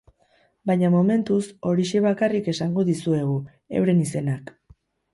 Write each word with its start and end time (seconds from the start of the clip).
Baina, 0.71 0.89
momentuz, 0.95 1.41
horixe 1.73 2.03
bakarrik 2.07 2.51
esango 2.57 2.89
dizuegu, 2.91 3.39
euren 3.83 4.05
izenak. 4.11 4.55